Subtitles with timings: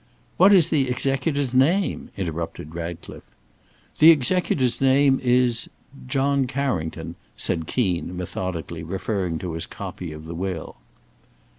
[0.37, 3.21] "What is the executor's name?" interrupted Ratcliffe.
[3.99, 5.69] "The executor's name is
[6.07, 10.77] John Carrington," said Keen, methodically referring to his copy of the will.